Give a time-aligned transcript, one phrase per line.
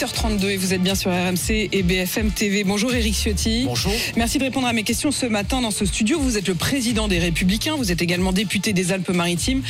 [0.00, 2.64] 8h32 et vous êtes bien sur RMC et BFM TV.
[2.64, 3.64] Bonjour Eric Ciotti.
[3.66, 3.92] Bonjour.
[4.16, 6.18] Merci de répondre à mes questions ce matin dans ce studio.
[6.18, 9.62] Vous êtes le président des Républicains, vous êtes également député des Alpes-Maritimes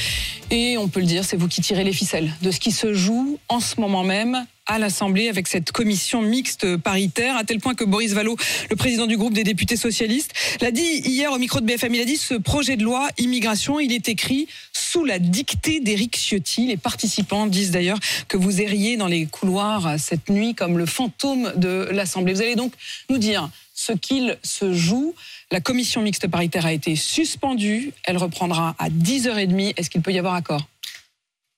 [0.52, 2.94] et on peut le dire, c'est vous qui tirez les ficelles de ce qui se
[2.94, 7.74] joue en ce moment même à l'Assemblée avec cette commission mixte paritaire, à tel point
[7.74, 8.36] que Boris Vallot,
[8.70, 11.96] le président du groupe des députés socialistes, l'a dit hier au micro de BFM.
[11.96, 16.16] Il a dit ce projet de loi immigration, il est écrit sous la dictée d'Éric
[16.16, 16.68] Ciotti.
[16.68, 21.52] Les participants disent d'ailleurs que vous erriez dans les couloirs cette nuit comme le fantôme
[21.56, 22.32] de l'Assemblée.
[22.32, 22.72] Vous allez donc
[23.08, 25.16] nous dire ce qu'il se joue.
[25.50, 27.92] La commission mixte paritaire a été suspendue.
[28.04, 29.74] Elle reprendra à 10h30.
[29.76, 30.68] Est-ce qu'il peut y avoir accord?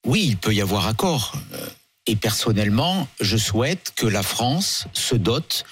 [0.06, 1.34] Oui, il peut y avoir accord.
[2.06, 5.64] Et personnellement, je souhaite que la France se dote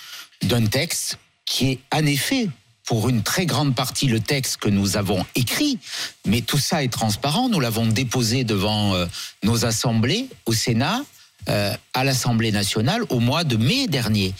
[0.42, 2.48] d'un texte qui est en effet
[2.84, 5.78] pour une très grande partie le texte que nous avons écrit,
[6.27, 7.48] mais tout ça est transparent.
[7.48, 9.06] Nous l'avons déposé devant euh,
[9.45, 11.05] nos assemblées au Sénat,
[11.48, 14.34] euh, à l'Assemblée nationale au mois de mai dernier.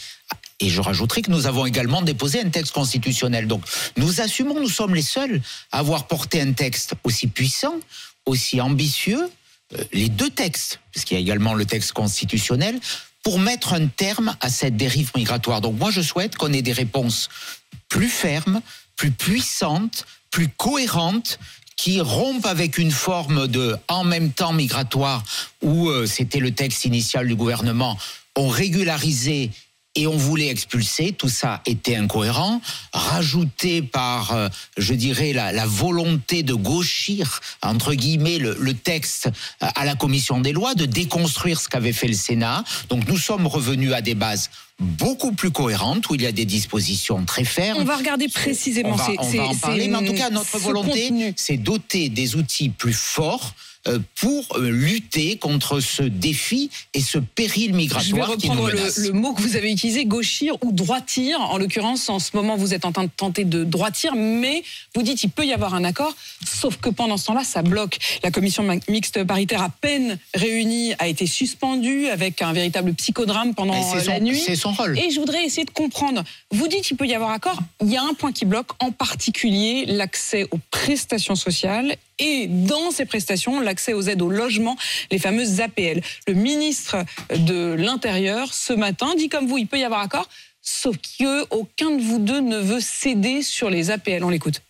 [0.59, 3.47] Et je rajouterai que nous avons également déposé un texte constitutionnel.
[3.47, 3.63] Donc
[3.97, 7.75] nous assumons, nous sommes les seuls à avoir porté un texte aussi puissant,
[8.25, 9.29] aussi ambitieux,
[9.93, 12.79] les deux textes, parce qu'il y a également le texte constitutionnel,
[13.23, 15.61] pour mettre un terme à cette dérive migratoire.
[15.61, 17.29] Donc moi, je souhaite qu'on ait des réponses
[17.87, 18.61] plus fermes,
[18.95, 21.39] plus puissantes, plus cohérentes,
[21.75, 25.23] qui rompent avec une forme de en même temps migratoire
[25.63, 27.97] où euh, c'était le texte initial du gouvernement,
[28.35, 29.49] ont régularisé
[29.95, 32.61] et on voulait expulser, tout ça était incohérent,
[32.93, 34.47] rajouté par, euh,
[34.77, 39.29] je dirais, la, la, volonté de gauchir, entre guillemets, le, le, texte
[39.59, 42.63] à la commission des lois, de déconstruire ce qu'avait fait le Sénat.
[42.89, 46.45] Donc nous sommes revenus à des bases beaucoup plus cohérentes, où il y a des
[46.45, 47.79] dispositions très fermes.
[47.79, 48.93] On va regarder précisément.
[48.93, 52.35] On va, on va en parler, mais en tout cas, notre volonté, c'est doter des
[52.35, 53.53] outils plus forts
[54.15, 58.03] pour euh, lutter contre ce défi et ce péril migratoire.
[58.03, 61.39] Je vais reprendre le, le, mot que vous avez utilisé, gauchir ou droitir.
[61.41, 64.63] En l'occurrence, en ce moment, vous êtes en train de tenter de droitir, mais
[64.95, 66.15] vous dites qu'il peut y avoir un accord,
[66.45, 67.97] sauf que pendant ce temps-là, ça bloque.
[68.23, 73.81] La commission mixte paritaire à peine réunie a été suspendue avec un véritable psychodrame pendant
[73.81, 74.39] son, la nuit.
[74.39, 74.97] C'est son rôle.
[74.99, 76.23] Et je voudrais essayer de comprendre.
[76.51, 77.59] Vous dites qu'il peut y avoir accord.
[77.81, 82.91] Il y a un point qui bloque, en particulier l'accès aux prestations sociales et dans
[82.91, 84.75] ces prestations, l'accès aux aides au logement,
[85.11, 86.01] les fameuses APL.
[86.27, 86.97] Le ministre
[87.33, 90.27] de l'Intérieur, ce matin, dit comme vous, il peut y avoir accord,
[90.61, 94.25] sauf que aucun de vous deux ne veut céder sur les APL.
[94.25, 94.61] On l'écoute.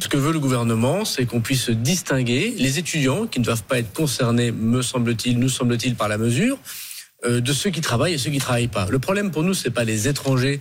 [0.00, 3.78] Ce que veut le gouvernement, c'est qu'on puisse distinguer les étudiants qui ne doivent pas
[3.78, 6.58] être concernés, me semble-t-il, nous semble-t-il, par la mesure,
[7.26, 8.86] euh, de ceux qui travaillent et ceux qui ne travaillent pas.
[8.88, 10.60] Le problème pour nous, c'est pas les étrangers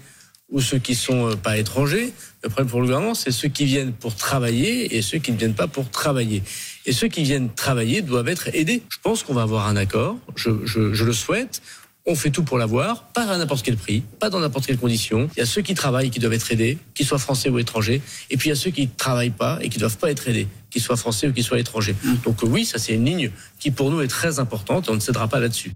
[0.53, 2.13] ou ceux qui sont pas étrangers.
[2.43, 5.37] Le problème pour le gouvernement, c'est ceux qui viennent pour travailler et ceux qui ne
[5.37, 6.43] viennent pas pour travailler.
[6.85, 8.83] Et ceux qui viennent travailler doivent être aidés.
[8.89, 10.17] Je pense qu'on va avoir un accord.
[10.35, 11.61] Je, je, je le souhaite.
[12.05, 15.29] On fait tout pour l'avoir, pas à n'importe quel prix, pas dans n'importe quelle condition.
[15.37, 18.01] Il y a ceux qui travaillent qui doivent être aidés, qu'ils soient français ou étrangers,
[18.29, 20.27] et puis il y a ceux qui ne travaillent pas et qui doivent pas être
[20.27, 21.95] aidés, qu'ils soient français ou qu'ils soient étrangers.
[22.25, 24.99] Donc oui, ça c'est une ligne qui pour nous est très importante et on ne
[24.99, 25.71] cédera pas là-dessus.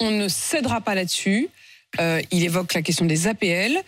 [0.00, 1.48] On ne cédera pas là-dessus.
[2.00, 3.78] Euh, il évoque la question des APL.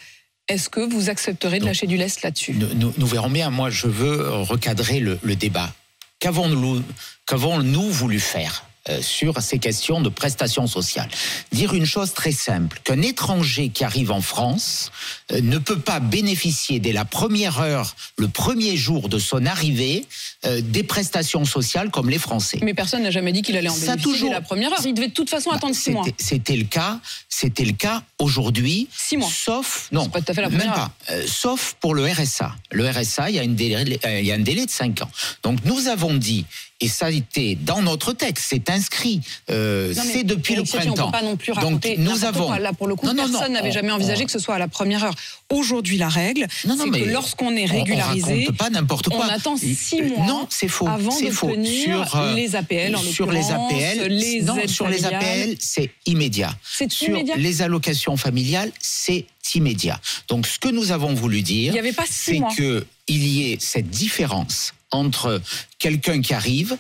[0.49, 2.55] Est-ce que vous accepterez de lâcher du lest là-dessus?
[2.55, 3.51] nous, nous, nous, verrons bien.
[3.51, 5.73] Moi, je veux recadrer le, le débat.
[6.21, 6.83] Qu'avons-nous
[7.27, 8.68] qu'avons-nous voulu faire?
[8.91, 11.09] Euh, sur ces questions de prestations sociales.
[11.53, 14.91] Dire une chose très simple, qu'un étranger qui arrive en France
[15.33, 20.07] euh, ne peut pas bénéficier dès la première heure, le premier jour de son arrivée,
[20.47, 22.59] euh, des prestations sociales comme les Français.
[22.63, 24.29] Mais personne n'a jamais dit qu'il allait en bénéficier toujours...
[24.29, 24.81] dès la première heure.
[24.85, 26.05] Il devait de toute façon bah, attendre six mois.
[26.19, 28.89] C'était le cas, c'était le cas aujourd'hui.
[28.97, 29.29] Six mois.
[29.31, 30.93] Sauf, non, pas tout à fait la première même pas,
[31.27, 32.55] sauf pour le RSA.
[32.71, 35.11] Le RSA, il y a, une délai, il y a un délai de cinq ans.
[35.43, 36.47] Donc nous avons dit,
[36.81, 39.21] et ça a été dans notre texte, c'est inscrit,
[39.51, 40.93] euh, c'est depuis le printemps.
[40.93, 42.47] On peut pas non plus Donc nous avons.
[42.47, 42.59] quoi.
[42.59, 44.69] Là, pour le coup, Non, personne n'avait jamais envisagé on- que ce soit à la
[44.69, 45.15] première heure.
[45.51, 49.27] Aujourd'hui, la règle, c'est que lorsqu'on est régularisé, on pas n'importe quoi.
[49.27, 50.87] on attend six Euh, mois Non, c'est faux.
[50.89, 51.51] avant c'est faux.
[51.65, 55.05] Sur, euh, les APL, en sur les APL, les non, sur les.
[55.05, 56.55] APL, c'est immédiat.
[56.63, 59.25] C'est sur immédiat les allocations familiales, c'est
[59.55, 59.99] immédiat.
[60.29, 61.75] Donc, ce que nous avons voulu dire,
[62.09, 65.41] c'est que il y ait cette différence entre
[65.79, 66.77] quelqu'un qui arrive.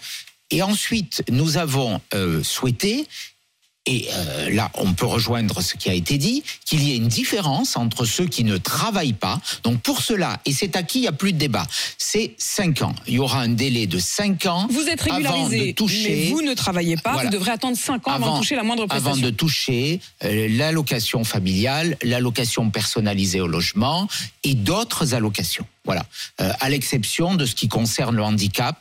[0.50, 3.06] Et ensuite nous avons euh, souhaité
[3.88, 7.08] et euh, là, on peut rejoindre ce qui a été dit, qu'il y ait une
[7.08, 9.40] différence entre ceux qui ne travaillent pas.
[9.62, 12.94] Donc pour cela, et c'est acquis, il n'y a plus de débat, c'est 5 ans.
[13.06, 16.30] Il y aura un délai de 5 ans Vous êtes avant régularisé, de toucher mais
[16.30, 17.14] vous ne travaillez pas.
[17.14, 17.30] Voilà.
[17.30, 19.10] Vous devrez attendre 5 ans avant, de toucher la moindre prestation.
[19.12, 24.06] avant de toucher euh, l'allocation familiale, l'allocation personnalisée au logement
[24.44, 25.66] et d'autres allocations.
[25.86, 26.04] Voilà,
[26.42, 28.76] Euh, à l'exception de ce qui concerne le handicap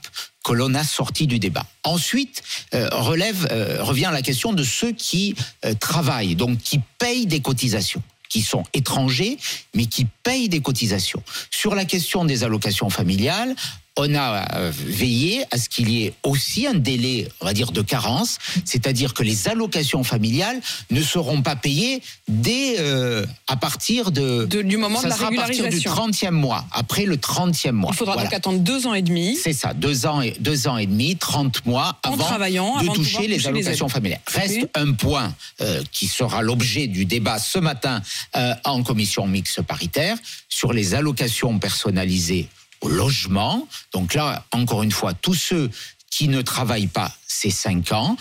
[0.48, 1.66] que l'on a sorti du débat.
[1.84, 2.42] Ensuite,
[2.74, 5.36] euh, relève, euh, revient la question de ceux qui
[5.66, 9.38] euh, travaillent, donc qui payent des cotisations qui sont étrangers,
[9.74, 11.22] mais qui payent des cotisations.
[11.52, 13.56] Sur la question des allocations familiales,
[13.98, 17.72] on a euh, veillé à ce qu'il y ait aussi un délai, on va dire,
[17.72, 20.60] de carence, c'est-à-dire que les allocations familiales
[20.92, 25.16] ne seront pas payées dès euh, à partir de, De- du moment ça de la
[25.16, 26.10] sera à partir du régularisation.
[26.30, 27.90] 30e mois, après le 30e mois.
[27.94, 28.30] Il faudra Voilà.
[28.30, 29.36] donc attendre 2 ans et demi.
[29.42, 32.82] C'est ça, deux ans et deux ans et demi, 30 mois En avant travaillant, de
[32.82, 34.22] avant toucher les toucher les allocations familiales.
[34.28, 38.02] Reste un point euh, qui sera l'objet du débat ce matin
[38.36, 40.18] euh, en commission mixte paritaire
[40.50, 42.48] sur les allocations personnalisées
[42.82, 43.68] au logement.
[43.94, 45.70] Donc là, encore une fois, tous ceux
[46.10, 48.18] qui ne travaillent pas ces cinq ans.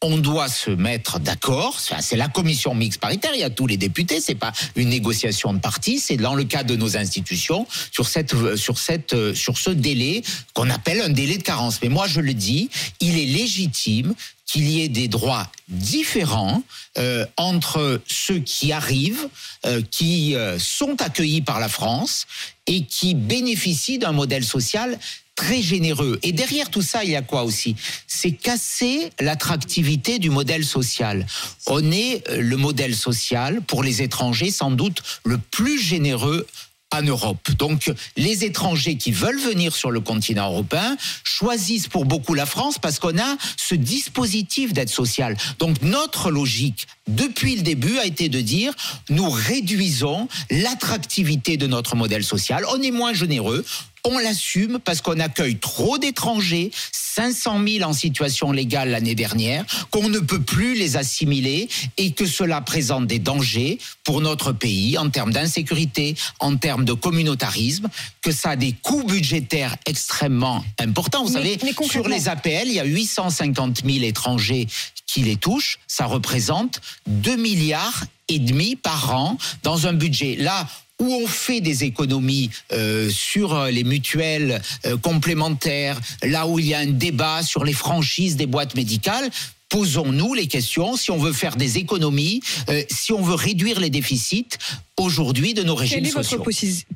[0.00, 1.80] On doit se mettre d'accord.
[1.80, 3.32] C'est la commission mixte paritaire.
[3.34, 4.20] Il y a tous les députés.
[4.20, 5.98] C'est pas une négociation de parti.
[5.98, 10.22] C'est dans le cadre de nos institutions sur ce délai
[10.54, 11.80] qu'on appelle un délai de carence.
[11.82, 14.14] Mais moi, je le dis, il est légitime
[14.46, 16.62] qu'il y ait des droits différents
[16.96, 19.28] euh, entre ceux qui arrivent,
[19.66, 22.26] euh, qui euh, sont accueillis par la France
[22.66, 24.98] et qui bénéficient d'un modèle social
[25.38, 26.18] très généreux.
[26.24, 27.76] Et derrière tout ça, il y a quoi aussi?
[28.08, 31.24] C'est casser l'attractivité du modèle social.
[31.68, 36.44] On est euh, le modèle social pour les étrangers sans doute le plus généreux
[36.90, 37.50] en Europe.
[37.58, 42.78] Donc les étrangers qui veulent venir sur le continent européen choisissent pour beaucoup la France
[42.78, 45.36] parce qu'on a ce dispositif d'aide sociale.
[45.58, 48.72] Donc notre logique depuis le début a été de dire
[49.08, 53.64] nous réduisons l'attractivité de notre modèle social, on est moins généreux,
[54.04, 60.08] on l'assume parce qu'on accueille trop d'étrangers, 500 000 en situation légale l'année dernière, qu'on
[60.08, 65.10] ne peut plus les assimiler et que cela présente des dangers pour notre pays en
[65.10, 67.88] termes d'insécurité, en termes de communautarisme,
[68.22, 71.24] que ça a des coûts budgétaires extrêmement importants.
[71.24, 74.66] Vous Mais- savez, mais sur les APL, il y a 850 000 étrangers
[75.06, 75.78] qui les touchent.
[75.86, 80.36] Ça représente 2 milliards et demi par an dans un budget.
[80.36, 80.68] Là,
[81.00, 86.66] où on fait des économies euh, sur euh, les mutuelles euh, complémentaires, là où il
[86.66, 89.30] y a un débat sur les franchises des boîtes médicales,
[89.68, 93.90] posons-nous les questions si on veut faire des économies, euh, si on veut réduire les
[93.90, 94.48] déficits
[94.96, 96.42] aujourd'hui de nos régimes Quelle est, sociaux.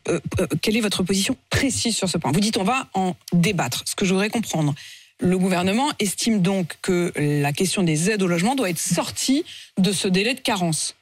[0.09, 2.33] euh, euh, quelle est votre position précise sur ce point?
[2.33, 3.83] Vous dites on va en débattre.
[3.87, 4.75] Ce que je voudrais comprendre,
[5.21, 9.45] le gouvernement estime donc que la question des aides au logement doit être sortie
[9.79, 10.95] de ce délai de carence.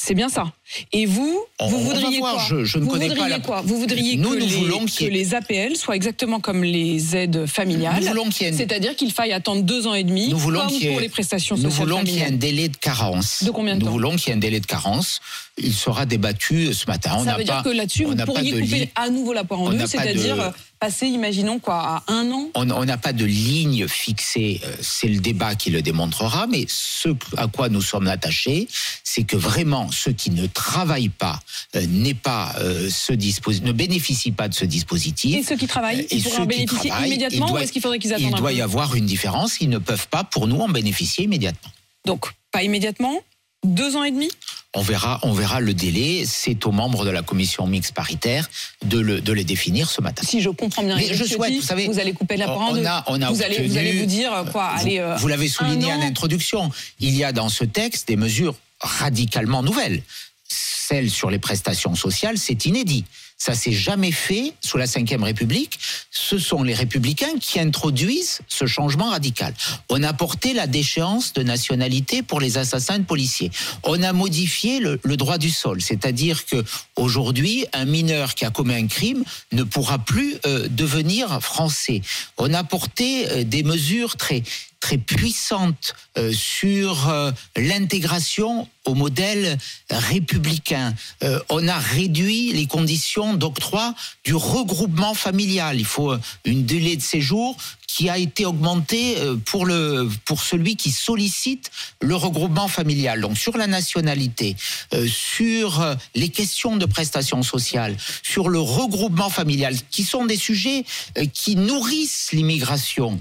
[0.00, 0.52] C'est bien ça.
[0.92, 3.62] Et vous, On- vous voudriez voir, quoi je- je ne Vous connais pas la- quoi
[3.62, 7.46] Vous voudriez Nous, que, nous les, voulons que les APL soient exactement comme les aides
[7.46, 8.00] familiales.
[8.02, 10.38] Nous voulons qu'il y ait une- C'est-à-dire qu'il faille attendre deux ans et demi, Nous
[10.38, 13.42] voulons comme pour les prestations Nous sociales voulons qu'il y ait un délai de carence.
[13.42, 15.18] De combien de Nous temps voulons qu'il y ait un délai de carence.
[15.60, 17.14] Il sera débattu ce matin.
[17.16, 19.42] On Ça veut pas, dire que là-dessus, on vous pourriez couper li- à nouveau la
[19.42, 20.42] poire en deux, c'est-à-dire de-
[20.78, 25.20] passer, imaginons quoi, à un an On n'a pas de ligne fixée, euh, c'est le
[25.20, 28.68] débat qui le démontrera, mais ce à quoi nous sommes attachés,
[29.04, 31.40] c'est que vraiment ceux qui ne travaillent pas
[31.76, 31.84] euh,
[32.22, 35.36] pas euh, ce ne bénéficient pas de ce dispositif.
[35.36, 37.72] Et ceux qui travaillent, ils et pourraient en qui bénéficier immédiatement il doit- ou est-ce
[37.72, 40.24] qu'il faudrait qu'ils Il un doit peu y avoir une différence, ils ne peuvent pas
[40.24, 41.70] pour nous en bénéficier immédiatement.
[42.04, 43.20] Donc, pas immédiatement
[43.64, 44.30] Deux ans et demi
[44.74, 46.24] On verra, on verra le délai.
[46.26, 48.48] C'est aux membres de la commission mixte paritaire
[48.84, 50.22] de, le, de les définir ce matin.
[50.26, 53.04] Si je comprends bien, Mais je souhaite, vous savez, allez couper la en on a-
[53.06, 55.92] on a vous, allez, vous obtenu- allez vous dire quoi Vous, euh, vous l'avez souligné
[55.92, 56.70] en introduction.
[57.00, 60.02] Il y a dans ce texte des mesures radicalement nouvelles.
[60.48, 63.04] Celle sur les prestations sociales, c'est inédit.
[63.38, 65.78] Ça s'est jamais fait sous la Ve République.
[66.10, 69.54] Ce sont les républicains qui introduisent ce changement radical.
[69.88, 73.52] On a porté la déchéance de nationalité pour les assassins de policiers.
[73.84, 76.64] On a modifié le, droit du sol, c'est-à-dire que
[76.96, 82.02] aujourd'hui, un mineur qui a commis un crime ne pourra plus euh, devenir français.
[82.38, 84.42] On a porté euh, des mesures très
[84.80, 89.58] très puissante euh, sur euh, l'intégration au modèle
[89.90, 90.94] républicain.
[91.22, 93.94] Euh, on a réduit les conditions d'octroi
[94.24, 95.78] du regroupement familial.
[95.78, 97.56] Il faut une délai de séjour
[97.88, 103.20] qui a été augmenté euh, pour le pour celui qui sollicite le regroupement familial.
[103.20, 104.54] Donc sur la nationalité,
[104.94, 110.36] euh, sur euh, les questions de prestations sociales, sur le regroupement familial, qui sont des
[110.36, 110.84] sujets
[111.32, 113.18] qui nourrissent l'immigration,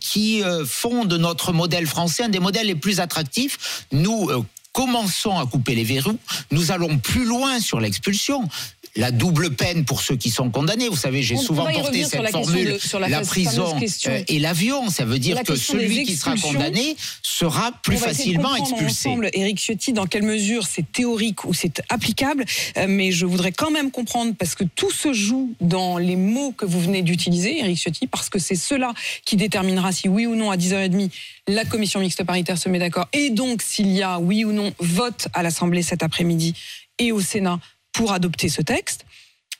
[0.00, 3.86] qui font de notre modèle français un des modèles les plus attractifs.
[3.92, 4.30] Nous
[4.72, 6.18] commençons à couper les verrous.
[6.50, 8.48] Nous allons plus loin sur l'expulsion.
[8.96, 10.88] La double peine pour ceux qui sont condamnés.
[10.88, 12.72] Vous savez, j'ai souvent porté cette la formule.
[12.74, 13.76] de- sur la prison
[14.28, 19.08] et l'avion, ça veut dire que celui qui sera condamné sera plus facilement expulsé.
[19.10, 22.44] ensemble, Éric Ciotti, dans quelle mesure c'est théorique ou c'est applicable.
[22.78, 26.52] Euh, mais je voudrais quand même comprendre, parce que tout se joue dans les mots
[26.52, 30.34] que vous venez d'utiliser, Éric Ciotti, parce que c'est cela qui déterminera si oui ou
[30.34, 31.10] non, à 10h30,
[31.48, 33.08] la commission mixte paritaire se met d'accord.
[33.12, 36.54] Et donc, s'il y a oui ou non vote à l'Assemblée cet après-midi
[36.98, 37.60] et au Sénat
[37.96, 39.04] pour adopter ce texte.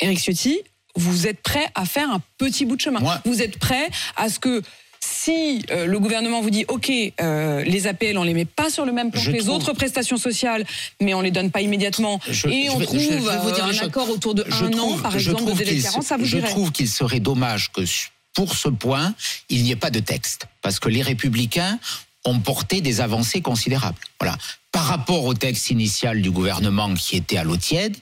[0.00, 0.58] Éric Ciotti,
[0.94, 3.00] vous êtes prêt à faire un petit bout de chemin.
[3.24, 4.62] Vous êtes prêt à ce que
[5.00, 6.90] si euh, le gouvernement vous dit OK,
[7.20, 9.72] euh, les APL on les met pas sur le même plan Je que les autres
[9.72, 10.66] prestations sociales,
[11.00, 13.64] mais on les donne pas immédiatement Je- et je on vais- trouve vous euh, dire
[13.64, 16.06] un accord autour de Je un an trouve- par je exemple de délai de carence,
[16.06, 17.82] ça vous Je dirait trouve qu'il serait dommage que
[18.34, 19.14] pour ce point,
[19.48, 20.46] il n'y ait pas de texte.
[20.60, 21.78] Parce que les républicains
[22.26, 23.98] ont porté des avancées considérables.
[24.20, 24.36] Voilà.
[24.72, 27.96] Par rapport au texte initial du gouvernement qui était à l'eau tiède,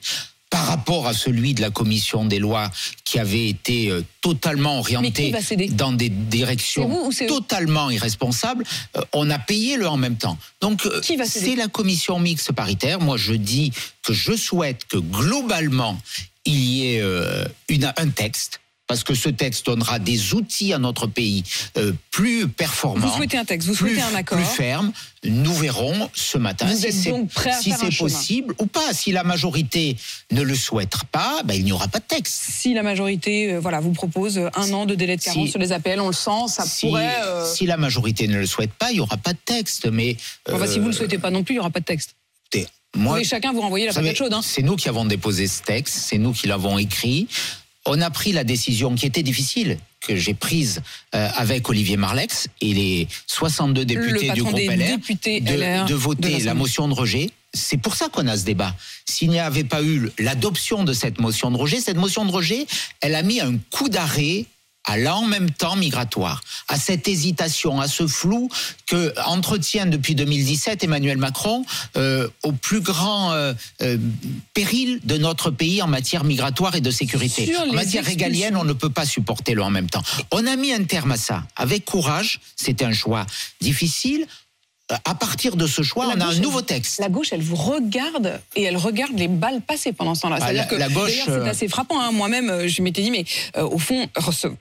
[0.49, 2.71] par rapport à celui de la commission des lois
[3.03, 5.31] qui avait été euh, totalement orienté
[5.69, 6.87] dans des directions
[7.27, 8.63] totalement irresponsables,
[8.95, 10.37] euh, on a payé le en même temps.
[10.61, 12.99] Donc euh, c'est la commission mixte paritaire.
[13.01, 13.71] Moi, je dis
[14.03, 15.97] que je souhaite que globalement
[16.45, 17.01] il y ait
[17.69, 18.61] une- un texte.
[18.87, 21.43] Parce que ce texte donnera des outils à notre pays
[21.77, 23.07] euh, plus performants.
[23.07, 24.37] Vous souhaitez un texte, vous plus, souhaitez un accord.
[24.37, 24.91] plus ferme.
[25.23, 27.89] Nous verrons ce matin Vous si c'est si chemin.
[27.97, 28.93] possible ou pas.
[28.93, 29.97] Si la majorité
[30.29, 32.35] ne le souhaite pas, ben, il n'y aura pas de texte.
[32.51, 35.59] Si la majorité euh, voilà, vous propose un an de délai de carence Si- sur
[35.59, 37.17] les APL, on le sent, ça si, pourrait.
[37.23, 39.87] euh, si la majorité ne le souhaite pas, il n'y aura pas de texte.
[39.91, 40.15] Mais
[40.51, 42.15] enfin, si vous le euh, souhaitez pas non plus, il n'y aura pas de texte.
[42.95, 44.33] moi, chacun vous renvoyer la patate chaude.
[44.33, 44.41] Hein.
[44.43, 47.27] C'est nous qui avons déposé ce texte, c'est nous qui l'avons écrit.
[47.85, 50.81] On a pris la décision qui était difficile, que j'ai prise
[51.13, 55.93] euh, avec Olivier Marlex et les 62 députés le du groupe LR députés de, de
[55.93, 57.29] voter la motion de rejet.
[57.53, 58.75] C'est pour ça qu'on a ce débat.
[59.05, 62.65] S'il n'y avait pas eu l'adoption de cette motion de rejet, cette motion de rejet,
[63.01, 64.45] elle a mis un coup d'arrêt
[64.85, 68.49] à l'en même temps migratoire, à cette hésitation, à ce flou
[68.87, 71.65] que entretient depuis 2017 Emmanuel Macron
[71.97, 73.97] euh, au plus grand euh, euh,
[74.53, 77.51] péril de notre pays en matière migratoire et de sécurité.
[77.57, 80.03] En matière régalienne, on ne peut pas supporter le en même temps.
[80.31, 82.39] On a mis un terme à ça avec courage.
[82.55, 83.25] C'était un choix
[83.61, 84.27] difficile.
[85.03, 86.99] À partir de ce choix, La on a gauche, un nouveau texte.
[86.99, 90.37] La gauche, elle vous regarde et elle regarde les balles passer pendant ce temps-là.
[90.39, 91.99] Ah, C'est-à-dire la- que la gauche, c'est euh, assez frappant.
[91.99, 92.11] hein.
[92.11, 93.25] Moi-même, euh, je m'étais dit, mais
[93.57, 94.05] euh, au fond,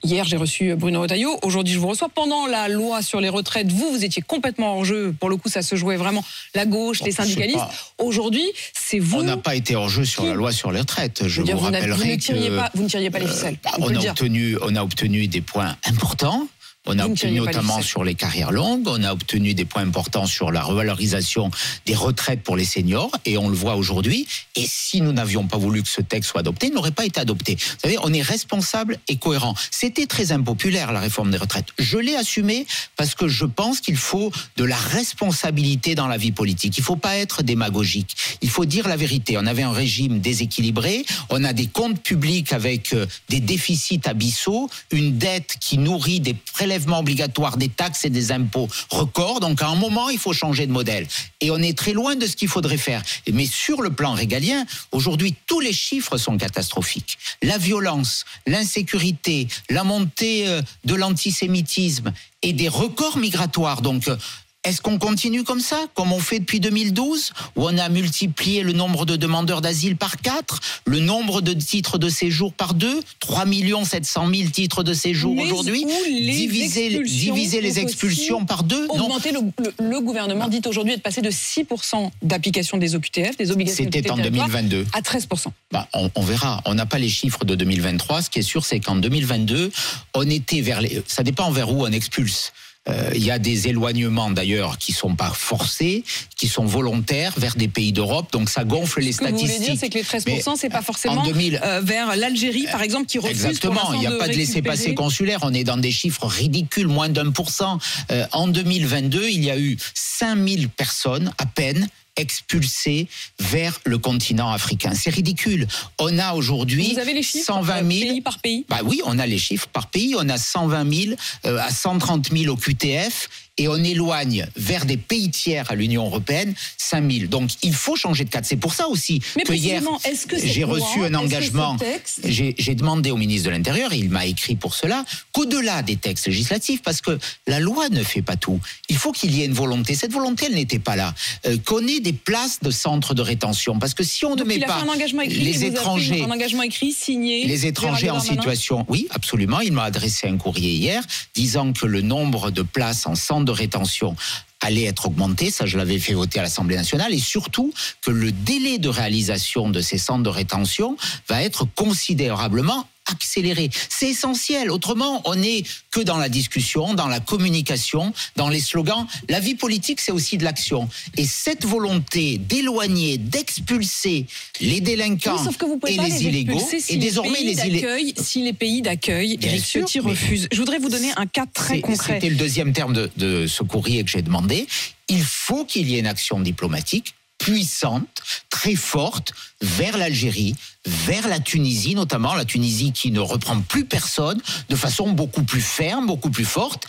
[0.02, 2.09] hier j'ai reçu Bruno Retailleau, aujourd'hui je vous reçois.
[2.09, 5.14] Pendant la loi sur les retraites, vous, vous étiez complètement hors jeu.
[5.21, 7.59] Pour le coup, ça se jouait vraiment la gauche, les je sais syndicalistes.
[7.99, 9.19] Aujourd'hui, c'est vous.
[9.19, 11.28] On n'a pas été hors jeu sur qui- la loi sur les retraites.
[11.28, 13.19] Je, dire, vous vous, n'avez- vous rappellerai ne tiriez que pas, vous ne tiriez pas
[13.19, 13.59] les ficelles.
[13.62, 16.49] bah, on a obtenu, on a obtenu des points importants.
[16.87, 20.53] On a obtenu notamment sur les carrières longues, on a obtenu des points importants sur
[20.53, 21.50] la revalorisation
[21.87, 24.26] des retraites pour les seniors, et on le voit aujourd'hui.
[24.55, 27.19] Et si nous n'avions pas voulu que ce texte soit adopté, il n'aurait pas été
[27.21, 27.55] adopté.
[27.55, 29.55] Vous savez, on est responsable et cohérent.
[29.71, 31.69] C'était très impopulaire la réforme des retraites.
[31.79, 36.33] Je l'ai assumé parce que je pense qu'il faut de la responsabilité dans la vie
[36.33, 36.76] politique.
[36.76, 38.14] Il ne faut pas être démagogique.
[38.43, 39.38] Il faut dire la vérité.
[39.38, 44.69] On avait un régime déséquilibré, on a des comptes publics avec euh, des déficits abyssaux,
[44.91, 49.40] une dette qui nourrit des prélèvements obligatoires, des taxes et des impôts records.
[49.40, 51.07] Donc à un moment, il faut changer de modèle.
[51.40, 53.02] Et on est très loin de ce qu'il faudrait faire.
[53.33, 57.19] Mais sur le plan régalien, aujourd'hui, tous les chiffres sont catastrophiques.
[57.43, 62.12] La violence, l'insécurité, la montée euh, de l'antisémitisme
[62.43, 63.81] et des records migratoires.
[63.83, 64.16] Donc euh,
[64.64, 68.73] Est-ce qu'on continue comme ça, comme on fait depuis 2012, où on a multiplié le
[68.73, 73.44] nombre de demandeurs d'asile par 4, le nombre de titres de séjour par 2, 3
[73.85, 75.85] 700 000 titres de séjour aujourd'hui,
[76.18, 81.21] diviser, les expulsions par 2 Non, Augmenter le, le- le gouvernement dit aujourd'hui être passé
[81.21, 84.87] de 6% d'application des OQTF, des obligations c'était en de territoire, 2022.
[84.94, 85.49] à 13%.
[85.73, 86.62] Bah, on, on verra.
[86.64, 88.23] On n'a pas les chiffres de 2023.
[88.23, 89.71] Ce qui est sûr, c'est qu'en 2022,
[90.14, 91.02] on était vers les.
[91.06, 92.52] Ça dépend vers où on expulse.
[92.88, 96.05] Euh, Il y a des éloignements d'ailleurs qui sont pas forcés,
[96.37, 98.31] qui sont volontaires vers des pays d'Europe.
[98.33, 99.73] Donc ça gonfle les Ce que vous voulez statistiques.
[99.73, 102.83] dire, c'est que les 13%, Mais, c'est pas en forcément 2000, euh, vers l'Algérie, par
[102.83, 104.95] exemple, qui refuse Exactement, il n'y a de pas de laissez-passer récupérer.
[104.95, 107.79] consulaire, on est dans des chiffres ridicules, moins d'un pour cent.
[108.11, 113.09] Euh, En 2022, il y a eu 5000 personnes à peine expulsées
[113.40, 114.92] vers le continent africain.
[114.94, 115.66] C'est ridicule.
[115.99, 119.00] On a aujourd'hui Vous avez les chiffres 120 euh, 000 pays par pays bah oui,
[119.04, 120.14] on a les chiffres par pays.
[120.18, 121.16] On a 120 000
[121.47, 126.04] euh, à 130 000 au QTF et on éloigne vers des pays tiers à l'Union
[126.06, 127.26] européenne 5 000.
[127.28, 128.46] Donc il faut changer de cadre.
[128.46, 129.82] C'est pour ça aussi Mais que hier
[130.26, 131.76] que j'ai reçu un engagement.
[131.76, 135.96] texte- J'ai demandé au ministre de l'Intérieur, et il m'a écrit pour cela, qu'au-delà des
[135.96, 139.46] textes législatifs, parce que la loi ne fait pas tout, il faut qu'il y ait
[139.46, 139.94] une volonté.
[139.94, 141.14] Cette volonté, elle n'était pas là.
[141.46, 144.46] Euh, qu'on ait des places de centres de rétention, parce que si on ne Donc,
[144.49, 144.80] met pas
[145.23, 147.46] écrit, les étrangers, un engagement écrit signé.
[147.46, 149.61] les étrangers en situation, oui, absolument.
[149.61, 151.02] Il m'a adressé un courrier hier
[151.34, 154.16] disant que le nombre de places en centre de rétention
[154.60, 157.72] allait être augmenté, ça je l'avais fait voter à l'Assemblée nationale, et surtout
[158.02, 160.96] que le délai de réalisation de ces centres de rétention
[161.28, 163.70] va être considérablement accéléré.
[163.88, 164.70] C'est essentiel.
[164.70, 169.06] Autrement, on n'est que dans la discussion, dans la communication, dans les slogans.
[169.28, 170.88] La vie politique, c'est aussi de l'action.
[171.16, 174.26] Et cette volonté d'éloigner, d'expulser
[174.61, 177.54] les délinquants Oui, sauf que vous pouvez et les, les illégaux, si et désormais les
[177.54, 177.87] les pays illégaux.
[177.87, 180.49] d'accueil, si les pays d'accueil, Eric Ciotti refuse.
[180.50, 182.14] Je voudrais vous donner un cas très concret.
[182.14, 184.66] C'était le deuxième terme de, de ce courrier que j'ai demandé.
[185.08, 191.40] Il faut qu'il y ait une action diplomatique puissante, très forte, vers l'Algérie, vers la
[191.40, 196.30] Tunisie notamment, la Tunisie qui ne reprend plus personne, de façon beaucoup plus ferme, beaucoup
[196.30, 196.86] plus forte.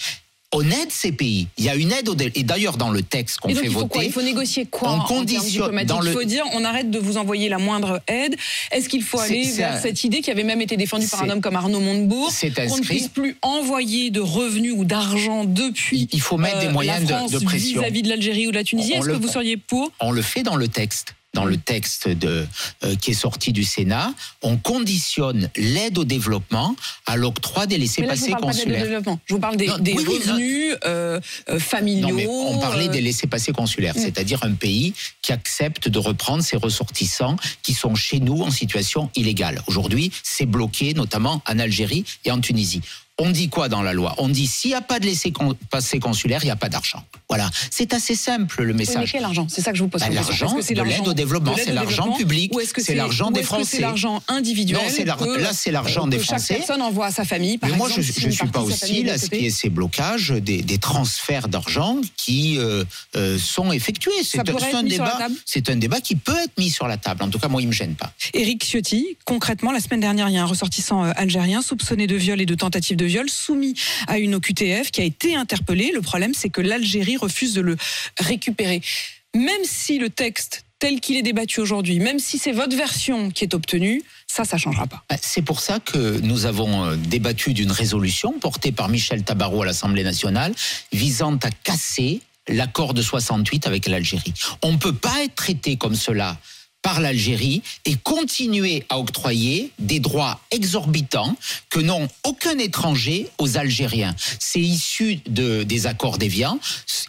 [0.54, 1.48] On aide ces pays.
[1.58, 3.80] Il y a une aide au et d'ailleurs dans le texte qu'on fait il faut
[3.80, 3.90] voter.
[3.90, 6.90] quoi Il faut négocier quoi on en conditionne- dans le- Il faut dire on arrête
[6.90, 8.36] de vous envoyer la moindre aide.
[8.72, 11.30] Est-ce qu'il faut aller vers un- cette idée qui avait même été défendue par un
[11.30, 12.32] homme comme Arnaud Montebourg
[12.70, 16.72] qu'on ne puisse plus envoyer de revenus ou d'argent depuis Il- faut mettre des euh,
[16.72, 17.82] moyens la de- France de pression.
[17.82, 18.94] vis-à-vis de l'Algérie ou de la Tunisie.
[18.94, 19.92] Est-ce que vous seriez pour?
[20.00, 21.16] On le fait dans le texte.
[21.36, 22.48] Dans le texte de,
[22.86, 26.76] euh, qui est sorti du Sénat, on conditionne l'aide au développement
[27.06, 29.02] à l'octroi des laissés-passer pas consulaires.
[29.26, 30.34] Je vous parle des, Non, des oui, oui, non.
[30.34, 32.08] revenus euh, euh, familiaux.
[32.08, 36.56] Non, mais on parlait des laissés-passer consulaires, c'est-à-dire un pays qui accepte de reprendre ses
[36.56, 39.62] ressortissants qui sont chez nous en situation illégale.
[39.68, 42.82] Aujourd'hui, c'est bloqué, notamment en Algérie et en Tunisie.
[43.18, 44.14] On dit quoi dans la loi?
[44.18, 47.02] On dit s'il n'y a pas de laissés-passer consulaires, il n'y a pas d'argent.
[47.30, 49.12] Voilà, c'est assez simple le Oui, mais message.
[49.14, 49.48] quel argent?
[49.50, 52.54] C'est ça que je vous pose Bah, l'argent de l'aide au développement, c'est l'argent public,
[52.54, 53.80] ou est-ce que c'est l'argent des que C'est Français.
[53.80, 54.82] l'argent individuel.
[54.84, 55.18] Non, c'est là,
[55.54, 56.56] c'est l'argent des Français.
[56.56, 57.58] Chaque personne envoie à sa famille.
[57.58, 60.32] Par Mais moi, exemple, je ne suis pas aussi à ce qui est ces blocages
[60.32, 62.84] des, des transferts d'argent qui euh,
[63.16, 64.12] euh, sont effectués.
[64.38, 65.18] Un, un débat.
[65.46, 67.24] C'est un débat qui peut être mis sur la table.
[67.24, 68.12] En tout cas, moi, il me gêne pas.
[68.34, 72.16] Éric Ciotti, concrètement, la semaine dernière, il y a un ressortissant euh, algérien soupçonné de
[72.16, 73.76] viol et de tentative de soumis
[74.08, 75.92] à une OQTF, qui a été interpellé.
[75.94, 77.78] Le problème, c'est que l'Algérie refuse de le
[78.20, 78.82] récupérer.
[79.34, 83.44] Même si le texte tel qu'il est débattu aujourd'hui, même si c'est votre version qui
[83.44, 85.04] est obtenue, ça, ça changera pas.
[85.10, 89.64] Ben, C'est pour ça que nous avons euh, débattu d'une résolution portée par Michel Tabarot
[89.64, 90.54] à l'Assemblée nationale
[90.92, 94.34] visant à casser l'accord de 68 avec l'Algérie.
[94.62, 96.38] On ne peut pas être traité comme cela
[96.86, 101.36] par l'Algérie et continuer à octroyer des droits exorbitants
[101.72, 104.16] que n'ont aucun étranger aux Algériens.
[104.40, 106.60] C'est issu de, des accords d'Évian.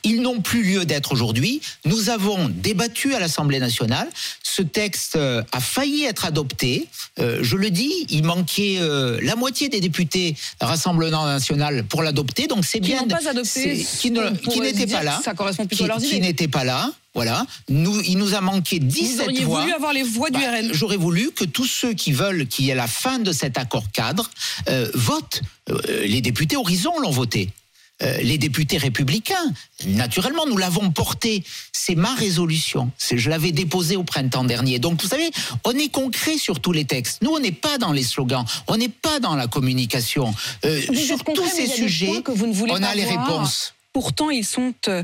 [0.02, 1.60] Ils n'ont plus lieu d'être aujourd'hui.
[1.84, 4.08] Nous avons débattu à l'Assemblée nationale.
[4.42, 6.88] Ce texte euh, a failli être adopté.
[7.18, 12.46] Euh, je le dis, il manquait euh, la moitié des députés Rassemblement national pour l'adopter.
[12.46, 16.02] Donc c'est bien pas adopté, qui dire pas là, ça correspond plutôt qui, à leurs
[16.02, 16.90] qui n'étaient pas là.
[17.16, 19.60] Voilà, nous, il nous a manqué 17 Vous auriez voix.
[19.62, 20.74] voulu avoir les voix du Bah, RN.
[20.74, 23.90] J'aurais voulu que tous ceux qui veulent qu'il y ait la fin de cet accord
[23.90, 24.30] cadre
[24.68, 25.40] euh, votent.
[25.70, 27.50] Euh, les députés Horizon l'ont voté.
[28.02, 29.50] Euh, les députés républicains,
[29.86, 31.42] naturellement, nous l'avons porté.
[31.72, 32.90] C'est ma résolution.
[33.10, 34.78] Je l'avais déposée au printemps dernier.
[34.78, 35.30] Donc, vous savez,
[35.64, 37.22] on est concret sur tous les textes.
[37.22, 38.44] Nous, on n'est pas dans les slogans.
[38.68, 40.34] On n'est pas dans la communication.
[40.66, 43.72] Euh, sur concret, tous ces sujets, points que vous ne voulez on a les réponses.
[43.96, 45.02] Pourtant, ils sont euh,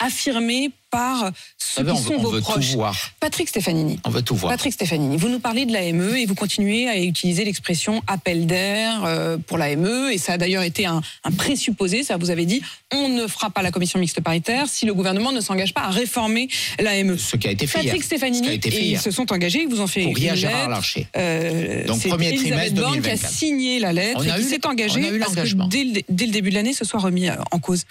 [0.00, 2.70] affirmés par ceux Vous savez, qui on, sont on vos veut proches.
[2.70, 2.96] tout voir.
[3.20, 3.98] Patrick Stefanini.
[4.04, 4.52] On veut tout voir.
[4.52, 9.02] Patrick Stefanini, vous nous parlez de l'AME et vous continuez à utiliser l'expression appel d'air
[9.04, 12.60] euh, pour l'AME et ça a d'ailleurs été un, un présupposé, ça vous avez dit,
[12.92, 15.90] on ne fera pas la commission mixte paritaire si le gouvernement ne s'engage pas à
[15.90, 16.48] réformer
[16.80, 17.16] l'AME.
[17.18, 18.02] Ce qui a été fait Patrick hier.
[18.02, 20.04] Ce Stefanini, qui a été fait et ils se sont engagés, ils vous ont fait
[20.04, 20.70] Courrier une Gérard lettre.
[20.70, 21.06] Larcher.
[21.16, 23.32] Euh, Donc, premier Elisabeth trimestre Borne qui a 2024.
[23.32, 25.34] signé la lettre On a et qui s'est le- engagé on a eu à ce
[25.34, 27.84] que dès le, dès le début de l'année, ce soit remis en cause.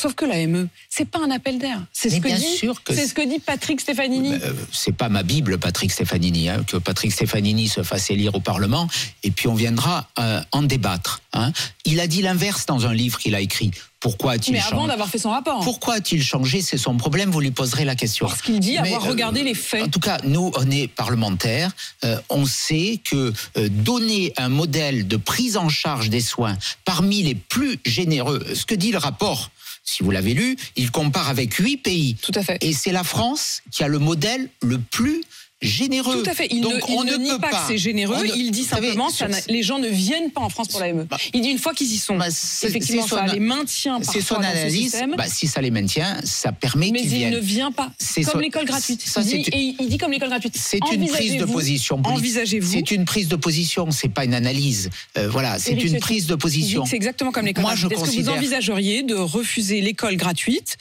[0.00, 1.78] Sauf que l'AME, c'est pas un appel d'air.
[1.92, 4.32] C'est ce que dit, que ce que dit Patrick Stefanini.
[4.32, 8.40] Euh, c'est pas ma Bible, Patrick Stefanini, hein, que Patrick Stefanini se fasse élire au
[8.40, 8.88] Parlement,
[9.24, 11.20] et puis on viendra euh, en débattre.
[11.34, 11.52] hein.
[11.84, 13.72] Il a dit l'inverse dans un livre qu'il a écrit.
[14.00, 15.62] Pourquoi a-t-il Mais avant changé d'avoir fait son rapport.
[15.62, 16.62] Pourquoi a-t-il changé?
[16.62, 18.26] C'est son problème, vous lui poserez la question.
[18.26, 19.82] Parce qu'il dit Mais, avoir euh, regardé les faits.
[19.82, 21.70] En tout cas, nous, on est parlementaires,
[22.04, 27.22] euh, on sait que euh, donner un modèle de prise en charge des soins parmi
[27.22, 29.50] les plus généreux, ce que dit le rapport,
[29.82, 32.16] si vous l'avez lu, il compare avec huit pays.
[32.22, 32.62] Tout à fait.
[32.62, 35.22] Et c'est la France qui a le modèle le plus
[35.62, 36.22] généreux.
[36.22, 36.48] Tout à fait.
[36.50, 37.48] Il Donc, ne, il on ne nie pas, pas.
[37.50, 38.16] que c'est généreux.
[38.18, 41.04] On il dit simplement que les gens ne viennent pas en France pour l'AME.
[41.04, 42.28] Bah, il dit une fois qu'ils y sont, bah,
[42.62, 44.82] effectivement, ça les maintient C'est parfois son dans ce analyse.
[44.82, 45.14] système.
[45.16, 47.34] Bah, si ça les maintient, ça permet mais il viennent.
[47.34, 47.90] ne vient pas.
[47.98, 49.02] C'est Comme son- l'école gratuite.
[49.06, 50.56] ça, il, dit, et il dit comme l'école gratuite.
[50.56, 52.00] C'est une prise de position.
[52.04, 52.72] Envisagez-vous.
[52.72, 54.90] C'est une prise de position, c'est pas une analyse.
[55.18, 56.84] Euh, voilà, c'est une prise de position.
[56.86, 58.08] C'est exactement comme l'école Moi, je gratuite.
[58.08, 60.76] Est-ce que vous envisageriez de refuser l'école gratuite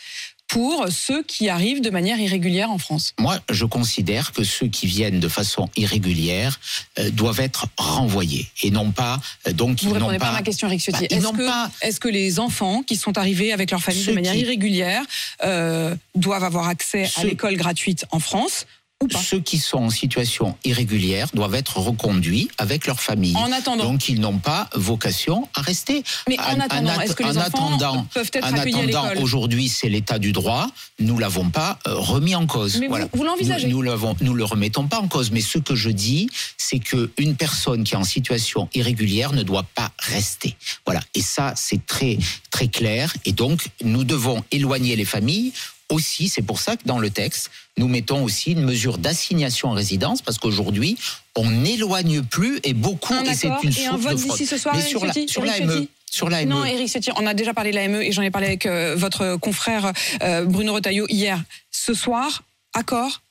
[0.50, 4.88] pour ceux qui arrivent de manière irrégulière en France Moi, je considère que ceux qui
[4.88, 6.60] viennent de façon irrégulière
[6.98, 10.32] euh, doivent être renvoyés et non pas euh, donc Vous ils répondez pas pas.
[10.32, 11.02] à ma question, Eric Ciotti.
[11.02, 14.04] Bah, ils Est-ce que, pas- est-ce que les enfants qui sont arrivés avec leur famille
[14.06, 15.04] de manière qui- irrégulière
[15.44, 18.66] euh, doivent avoir accès à l'école gratuite en France
[19.02, 23.36] ou pas Ceux qui sont en situation irrégulière doivent être reconduits avec leur famille.
[23.38, 23.86] En attendant.
[23.86, 26.04] Donc ils n'ont pas vocation à rester.
[26.28, 29.22] Mais en attendant, est-ce que les en enfants attendant- peuvent être en accueillis à attendant,
[29.22, 30.68] aujourd'hui, c'est l'état du droit.
[31.00, 32.78] Nous l'avons pas euh, remis en cause.
[32.78, 35.32] Mais vous- vous l'envisagez Nous, nous nous le remettons pas en cause.
[35.32, 39.44] Mais ce que je dis, c'est que une personne qui est en situation irrégulière ne
[39.44, 40.58] doit pas rester.
[40.86, 41.02] Voilà.
[41.16, 42.18] Et ça, c'est très
[42.52, 43.14] très clair.
[43.24, 45.54] Et donc, nous devons éloigner les familles.
[45.92, 47.50] Aussi, c'est pour ça que dans le texte,
[47.80, 50.98] nous mettons aussi une mesure d'assignation en résidence, parce qu'aujourd'hui,
[51.36, 54.76] on n'éloigne plus et beaucoup, Un et c'est une et un vote d'ici ce soir,
[54.76, 57.76] Mais sur la, sur Ciotti sur l'AME, Non, Eric Ciotti, on a déjà parlé de
[57.76, 61.42] l'AME et j'en ai parlé avec euh, votre confrère euh, Bruno Retailleau hier.
[61.72, 63.22] Ce soir, accord,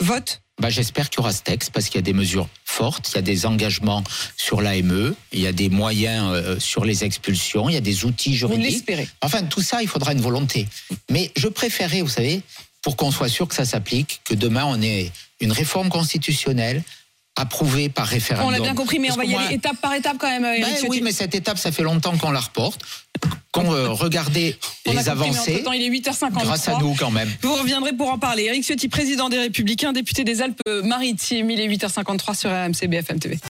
[0.00, 0.40] vote.
[0.60, 3.16] Bah, J'espère qu'il y aura ce texte parce qu'il y a des mesures fortes, il
[3.16, 4.02] y a des engagements
[4.36, 8.04] sur l'AME, il y a des moyens euh, sur les expulsions, il y a des
[8.04, 8.70] outils Vous juridiques.
[8.70, 9.08] l'espérez.
[9.20, 10.66] Enfin, tout ça, il faudra une volonté.
[11.10, 12.42] Mais je préférerais, vous savez,
[12.82, 15.10] pour qu'on soit sûr que ça s'applique, que demain on ait
[15.40, 16.82] une réforme constitutionnelle
[17.36, 18.48] approuvée par référendum.
[18.48, 20.28] On l'a bien compris, mais Parce on va y moi- aller étape par étape quand
[20.28, 22.80] même, Eric Ben oui, mais cette étape, ça fait longtemps qu'on la reporte,
[23.52, 26.42] qu'on euh, regardait On a les avancées entre-temps, il est 8h53.
[26.42, 27.30] grâce à nous quand même.
[27.42, 28.44] Vous reviendrez pour en parler.
[28.44, 31.48] Eric Ciotti, président des Républicains, député des Alpes-Maritimes.
[31.50, 33.38] Il est 8h53 sur RMC BFM TV.